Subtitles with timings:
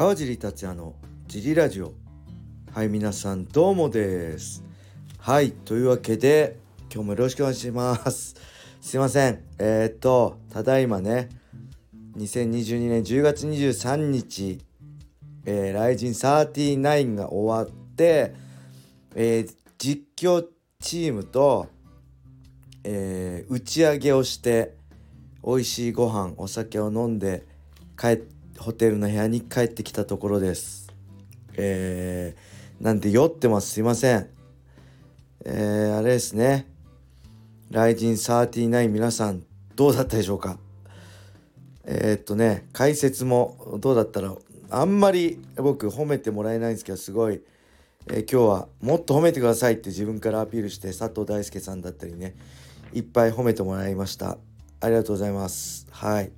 [0.00, 0.94] 川尻達也の
[1.26, 1.92] ジリラジオ。
[2.72, 4.64] はい皆さんどうもです。
[5.18, 6.56] はいというわけで
[6.90, 8.34] 今日もよろしくお願いします。
[8.80, 9.44] すいません。
[9.58, 11.28] えー、っとただいまね
[12.16, 14.64] 2022年10月23日
[15.44, 18.34] えー、ライジン39が終わって、
[19.14, 20.46] えー、実況
[20.78, 21.68] チームと、
[22.84, 24.78] えー、打ち上げをして
[25.44, 27.44] 美味しいご飯お酒を飲んで
[27.98, 30.92] 帰ってホテルの部屋に帰ってきたところです。
[31.54, 34.28] えー、なんで酔ってますすいません。
[35.46, 36.66] えー、あれですね。
[37.70, 39.44] ライジン39皆さん
[39.76, 40.58] どうだったでしょうか？
[41.84, 44.34] えー、っとね解説もどうだったら
[44.68, 47.40] あんまり僕褒めてもらえないんですけどすごい、
[48.08, 52.34] えー、今日はもっと褒めてくださいって自分からアピールして佐藤大輔さんだったりね
[52.92, 54.36] いっぱい褒めてもらいました。
[54.82, 55.86] ありがとうございます。
[55.90, 56.30] はい。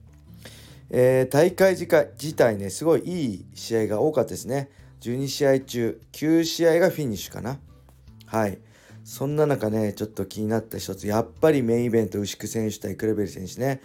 [0.94, 1.86] えー、大会自
[2.34, 4.68] 体ねすごいいい試合が多かったですね。
[5.00, 7.58] 12試合中9試合がフィニッシュかな。
[8.26, 8.58] はい。
[9.02, 13.80] そんな中ねちょっと気になった一つやっぱりメインイベント牛久選手対クレベル選手ね。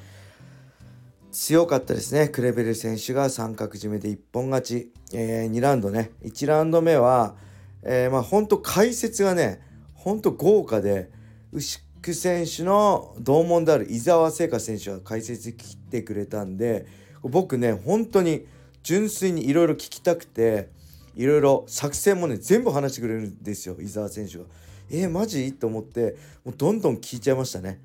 [1.32, 2.28] 強かったですね。
[2.28, 6.12] クレベル選手が三角締めで一本勝ち、えー、2ラウンドね。
[6.24, 7.36] 1ラウンド目は、
[7.84, 9.62] えー、まあ本当解説がね
[9.94, 11.10] 本当豪華で
[11.54, 16.86] 牛久選手の同門である伊沢聖華選手が解説来てくれたんで
[17.22, 18.46] 僕ね本当に
[18.84, 20.70] 純粋にいろいろ聞きたくて
[21.16, 24.46] いろいろ作戦もね全部話してくれるんですよ伊沢選手が。
[24.90, 25.52] えー、マジ？
[25.52, 27.82] と思ってもうどんどん聞いちゃいましたね。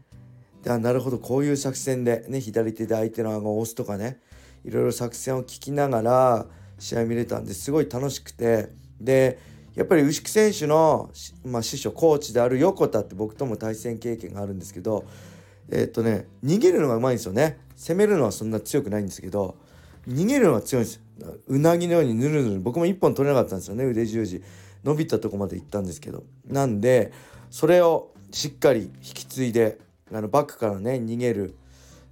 [0.62, 4.20] であなるほどこういう作戦で、ね、左手で相手の顎を押すとかね
[4.64, 6.46] いろいろ作戦を聞きながら
[6.78, 8.68] 試合見れたんですごい楽しくて
[9.00, 9.40] で
[9.75, 11.11] やっぱり牛久選手の、
[11.45, 15.05] まあ、師匠コーチである横田って僕とも対戦経験があるんですけど
[15.70, 17.59] えー、っとね逃げるのがうまいんですよね。
[17.77, 19.56] 攻めるのはそんな強くないんですけど
[20.06, 21.01] 逃げるのが強いんです。
[21.47, 24.42] うなぎのようにぬるぬる僕も1本取れなかったんですよね腕十字。
[24.85, 26.25] 伸びたとこまで行ったんですけど。
[26.46, 27.13] なんで
[27.51, 29.79] それをしっかり引き継いで
[30.13, 31.55] あのバックからね逃げる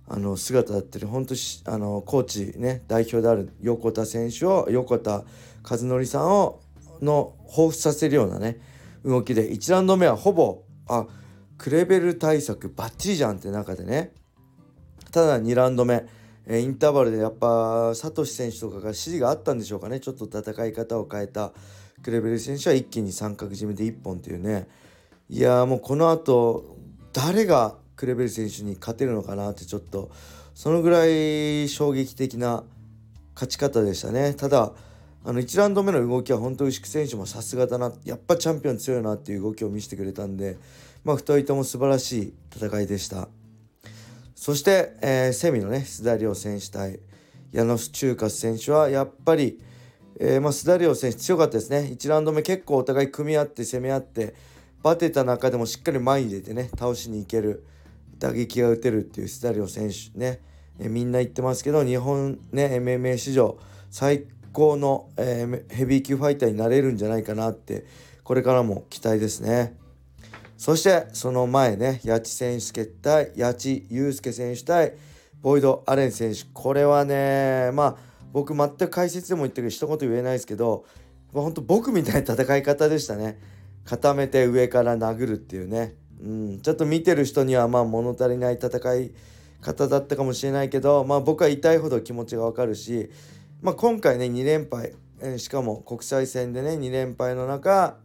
[0.09, 1.35] あの姿だったり本当
[1.67, 5.25] あのコーチね代表である横田選手を横田
[5.69, 6.61] 和則さんを
[7.03, 8.59] の彷彿させるようなね
[9.05, 11.07] 動きで1ラウンド目はほぼあ
[11.59, 14.13] クレベル対策バッチリじゃんって中でね。
[15.13, 16.07] ただ2ラウンド目
[16.49, 20.01] インターバルでやっぱサトシ選手とかが指示があったんでしょうかね。
[20.01, 21.53] ちょっと戦い方を変えた
[22.03, 24.69] クレベル選手は一気に三角締めで1本っていうね。
[25.29, 26.77] いやもうこのあと
[27.13, 30.11] 誰がクレベル選手に勝てるのかなってちょっと
[30.55, 32.65] そのぐらい衝撃的な
[33.35, 34.35] 勝ち方でしたね。
[34.35, 34.73] ただ
[35.23, 37.93] あの1ラウンド目の動きは本当牛久選手もさすがだな。
[38.05, 40.57] やっぱチャンピオン強いなっていう動きを見せてくれたんで
[41.05, 43.29] まあ2人とも素晴らしい戦いでした。
[44.35, 47.01] そして、えー、セミのね須田亮選手対
[47.53, 49.61] 矢野中華選手はやっぱり、
[50.19, 51.91] えーまあ、須田亮選手強かったですね。
[51.93, 54.35] 1ラウンド目結構お互い組み合って攻め合って
[54.83, 57.67] バテた中でもしっかり前に出てね倒しにいける
[58.19, 60.41] 打撃が打てるっていうスタリオ選手ね、
[60.79, 63.59] えみんな言ってますけど日本ね MMA 史上
[63.91, 64.40] 最高
[64.77, 67.85] の、えー、ヘビー級ファイターになれるんじゃないかなって
[68.25, 69.77] これからも期待ですね。
[70.57, 74.93] そしてその前ね八千選手対八千祐介選手対
[75.41, 76.41] ボイド・アレン選手。
[76.53, 77.97] これはねまあ
[78.33, 80.85] 僕全く解説でも言ってるけど一言言えないですけど、
[81.33, 83.41] まあ、本当僕みたいな戦い方でしたね。
[83.85, 85.95] 固めて上から殴るっていうね。
[86.23, 89.13] うん、ちょっと見てる人にはまあ物足りない戦い
[89.63, 93.11] 方だったかもしれないけど、まあ、僕は痛いほど気持ちがわかるし、
[93.63, 97.99] まあ、今回ね2連敗、えー、しかも国際戦でね2連敗の中、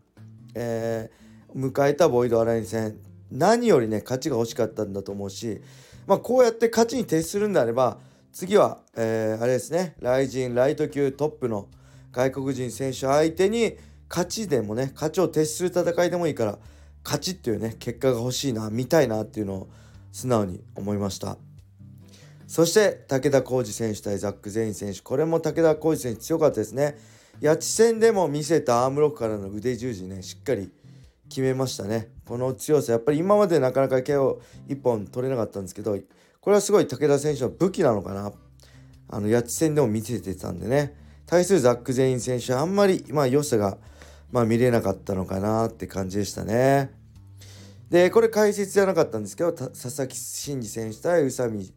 [0.54, 2.98] えー、迎えたボイドアライン戦。
[3.32, 5.62] 何よりね勝ちが欲しかったんだと思うし、
[6.08, 7.98] まあ、こうやって勝ちに徹するんであれば
[8.32, 11.68] 次は、えー、あれですねライジンライト級トップの
[12.12, 13.78] 外国人選手相手に
[14.10, 16.60] 勝ちでもね勝ちを徹する戦いでもいいから
[17.04, 19.70] 勝ちっていうね結果が欲しいな見たいなっていうのを
[20.12, 21.38] 素直に思いました。
[22.48, 25.02] そして武田浩二選手対ザック・ゼイン選手。
[25.02, 26.98] これも武田浩二選手強かったですね。
[27.42, 30.72] 八千戦でも見せたアームロックからの腕十字ねしっかり
[31.28, 32.10] 決めましたね。
[32.26, 35.98] この強さやっぱり今までなかなか KO 1本取れなかったんですけど
[36.40, 38.32] これはすごい武田選手の武器なのかな。
[39.08, 40.96] あの八千戦でも見せてたんでね。
[41.26, 43.78] 対するザック・ゼイン選手はあんまりまあ良さが
[44.32, 46.92] まあ見れなかったのかなって感じでしたね。
[47.90, 51.72] で、これ解説じゃなかったんですけど、佐々木真司選手対宇佐美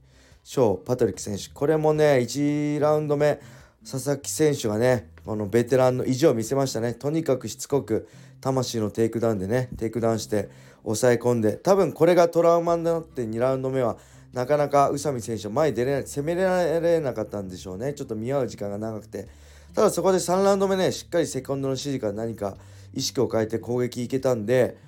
[0.51, 1.51] 翔、パトリック選手。
[1.53, 3.39] これもね、1ラウンド目、
[3.85, 6.95] 佐々木選手がね、このベテランの意地を見せましたね。
[6.95, 8.09] とにかくしつこく、
[8.41, 10.49] 魂のテイクダウンでね、テイクダウンして
[10.85, 13.99] 抑え込んで、多分これがトラウマになって2ラウンド目は、
[14.33, 17.93] なかなか宇佐美選手前に出れない、攻められなかったんでしょうね。
[17.93, 19.29] ちょっと見合う時間が長くて。
[19.75, 22.57] ただそこで3ラウンド目ねしっかりセコンドの指示から何か
[22.95, 24.79] 意識を変えて攻撃いけたんで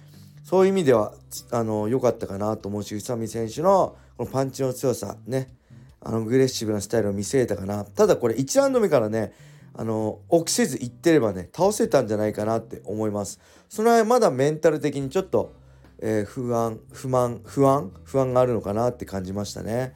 [0.42, 1.14] そういう意味では
[1.50, 5.54] あの良かったかなと思うし宇佐美選手のこのパンチの強さね。
[6.02, 7.84] あのアグレッシブなスタイルを見せれたかな。
[7.84, 9.32] ただこれ1ラウンド目からね
[9.74, 13.38] あの臆せずいってればね倒せたんじゃないかなって思います。
[13.68, 15.54] その辺まだメンタル的にちょっと、
[15.98, 19.94] えー、不安不満不安不安があるのかなって感じましたね。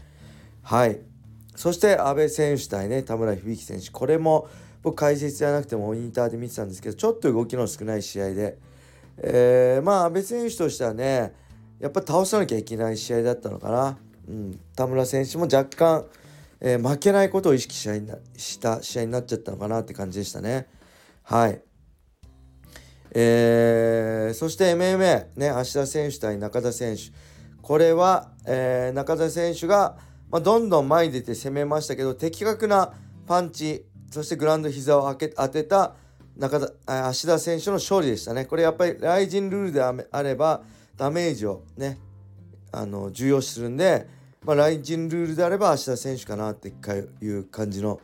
[0.62, 1.00] はい。
[1.56, 3.90] そして阿部選手対ね田村響選手。
[3.90, 4.48] これも
[4.82, 8.58] 僕解説じゃなくてもモニターで見てたんですけどちょっと動きの少ない試合で、
[9.18, 11.32] えー、まあ阿部選手としてはね
[11.80, 16.06] やっぱ倒さなきゃいけない試合だったのかな、うん、田村選手も若干、
[16.60, 20.68] えー、負けないことを意識した試合になっちゃったのかなって感じでしたね。
[21.22, 21.60] はい。
[23.16, 27.02] えー、そして MMA ね芦田選手対中田選手。
[27.62, 29.96] これは、えー、中田選手が、
[30.30, 32.92] まあ、どんどん前に出て攻めましたけど的確な
[33.26, 35.94] パンチそしてグラウンド膝を当てた
[36.36, 38.44] 中田芦田選手の勝利でしたね。
[38.44, 40.62] これやっぱりライジンルールであれば
[40.96, 41.98] ダメージをね
[42.72, 44.08] あの重要視するんで、
[44.42, 48.00] まあ、ライジンルールであれば芦田選手かなっていう感じの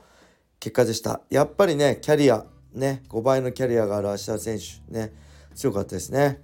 [0.61, 1.23] 結果でした。
[1.29, 5.13] やっぱりねキャリアね5倍のキャリアがある芦田選手ね
[5.55, 6.41] 強かったですね。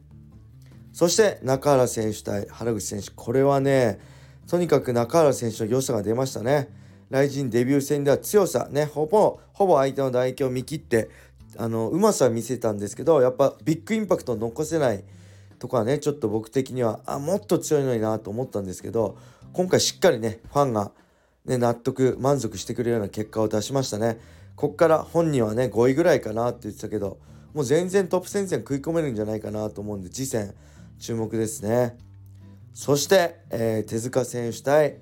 [0.93, 4.01] そして中原選手対原口選手これはね
[4.49, 6.69] とにかく中原選手の良さが出ましたね。
[7.11, 11.09] 雷神デビュー戦では強さねほぼほぼ相手の打撃を見切って
[11.57, 15.05] あのうまさは見せたんですけどやっぱビッグインパクトを残せない
[15.59, 19.17] とかねちょっと僕的にはあもっと強いのになと思ったんですけど
[19.53, 20.93] 今回しっかりねファンが、
[21.45, 24.19] ね、納得満足してくれるような結果を出しましたね。
[24.55, 27.19] こっから本人はね5位ぐらいかなって言ってたけど
[27.53, 30.55] もう全然トップ戦線食い込めるんじゃないかなと思うんで次戦
[30.99, 31.97] 注目ですね。
[32.75, 34.99] そして、えー、手塚選手対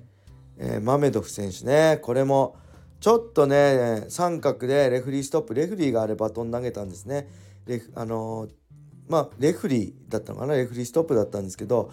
[0.57, 1.99] えー、マメドフ選手ね。
[2.01, 2.55] これも
[2.99, 5.53] ちょっとね三角でレフリーストップ。
[5.53, 7.29] レフリーがあれバトン投げたんですね。
[7.65, 8.49] レあのー、
[9.07, 10.55] まあレフリーだったのかな？
[10.55, 11.91] レフリーストップだったんですけど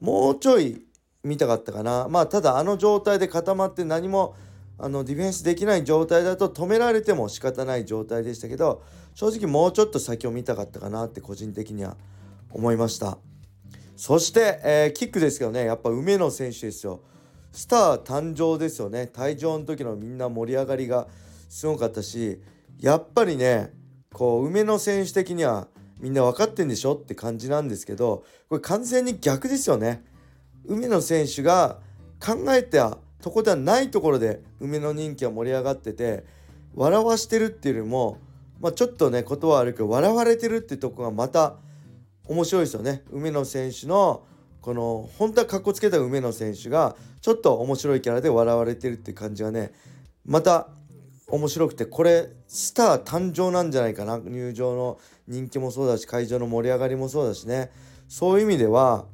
[0.00, 0.84] もうちょい
[1.22, 2.08] 見たかったかな。
[2.08, 4.34] まあただあの状態で固まって何も
[4.78, 8.82] あのディフェンスできない状態だと止められても仕方ない状態でしたけど
[9.14, 11.96] 正直もうちょっと先を見たかったかなって個人的には
[12.50, 13.18] 思いました。
[13.96, 15.64] そして、えー、キックですけどね。
[15.64, 17.02] やっぱ梅野選手ですよ。
[17.54, 21.06] スター誕生ですよね退場の時のみんな盛り上がりが
[21.48, 22.40] すごかったし
[22.80, 23.72] やっぱりね
[24.12, 25.68] こう梅野選手的には
[26.00, 30.04] みんな分かってんでしょって感じなんですけどこれ完全に逆ですよね。
[30.66, 31.78] 梅野選手が
[32.20, 36.24] 考えたとこではないところで梅野人気は盛り上がってて
[36.74, 38.18] 笑わしてるっていうよりも、
[38.60, 41.54] まあ、ちょっとね言葉悪いけど笑われてるってとこがまた
[42.26, 43.04] 面白いですよね。
[43.10, 44.24] 梅野選手の
[44.60, 49.72] この本当はかっこつけた梅野選手がちょっと面白いキャラで笑われてるって感じがね
[50.26, 50.68] また
[51.26, 57.70] 面白くてこれスター誕生なんじゃないかな入場の人気もそうだし会場の盛り上がりもそうだしね。
[58.10, 59.06] そういう意味では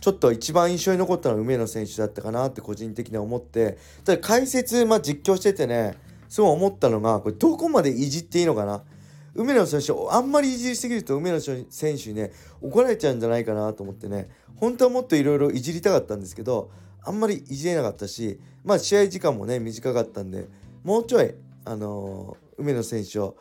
[0.00, 5.98] ちょっと一番印象に残ったのは梅野選手だったかなって個人的には思ってただ解説、まあ、実況しててね
[6.30, 8.82] すごい思ったのがこれどこまでいじっていいのかな。
[9.34, 16.70] 梅野選手あんまりいじりすぎると梅野選手にね怒られちゃうんじゃないかなと思ってね本当はもっといろいろいじりたかったんですけど
[17.04, 20.48] あんまりいじれなかったしまあ試合時間もね短かったんで
[20.84, 23.36] もうちょいあのー、梅野選手を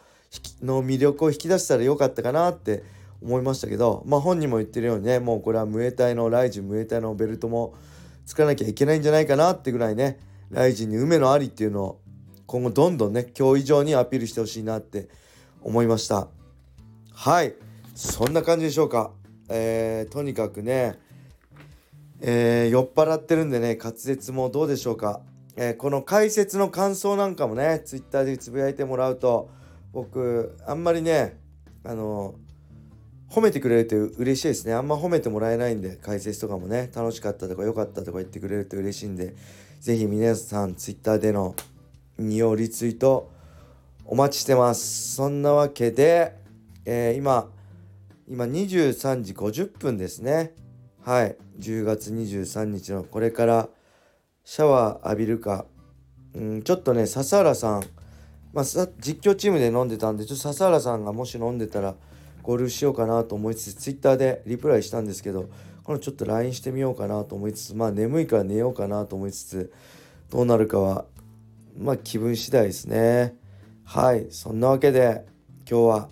[0.62, 2.84] の魅力を引き出したらよかったかなって
[3.22, 7.76] 思いましたけどまあ本人も言ってるようにねもうこれはムエタイのライジンムエタイのベルトも
[8.26, 12.02] つかなきゃいけないんじゃないかなってぐらいねライジンに梅野ありっていうのを
[12.46, 15.10] 今後どんどんね今日以上にアピールしてほしいなって
[15.62, 16.28] 思いました。
[17.14, 17.56] はい。
[17.96, 19.12] そんな感じでしょうか。
[19.54, 20.98] えー、とにかくね、
[22.22, 25.22] えー、酔っ払ってるんでね滑舌もどうでしょうか、
[25.58, 29.50] えー、この解説の感想なんかもね twitter でつぶやいてもらうと
[29.92, 31.38] 僕あんまりね
[31.84, 32.36] あの
[33.30, 34.74] 褒めてくれると嬉しいですね。
[34.74, 39.36] あんま褒めてもらえないんで解説とかもね楽しかったとか良かったとか言ってくれると嬉しいんで
[39.80, 41.56] 是非皆さん twitter での
[42.20, 43.31] 引用リツイート
[44.12, 45.16] お待ちしてます。
[45.16, 46.36] そんなわけで、
[46.84, 47.48] えー、今
[48.28, 50.54] 今23時50分ですね。
[51.02, 51.38] はい。
[51.60, 53.70] 10月23日のこれから
[54.44, 55.66] シャワー浴びるか。
[56.36, 57.84] うんちょっとね笹原さん。
[58.52, 61.96] まあ、実況チームで飲んでたんでちょっと笹原さんがもし飲んでたら
[62.44, 65.50] 合流しようかなと思いつつツイッターでリプライしたんですけど
[65.86, 69.74] このちょっと LINE してみようかなと思いつつまあ眠いから寝ようかなと思いつつ
[70.30, 71.06] どうなるかは
[71.78, 73.40] まあ気分次第ですね。
[73.86, 75.26] はいそんなわけで
[75.70, 76.10] 今日は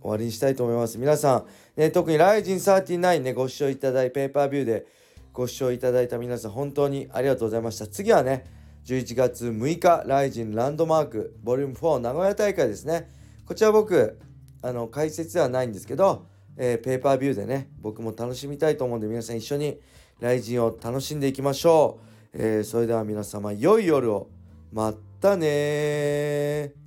[0.00, 1.44] 終わりにしたいと思います皆さ
[1.76, 4.86] ん、ね、特にライジン39ねご視聴いただいペーパービューで
[5.32, 13.10] ご視聴いただいた皆さん本当にありがとうございました次はね11月6日、ライジンランドマーク、ボリューム4名古屋大会ですね。
[13.46, 14.18] こちら僕、
[14.60, 19.80] あの、解説ではないんですけど、えー、ペーパービューでね、僕も楽しみたいと思うんで、皆さん一緒に
[20.20, 21.98] ライジンを楽しんでいきましょ
[22.34, 22.38] う。
[22.38, 24.28] えー、それでは皆様、良い夜を。
[24.70, 26.83] またね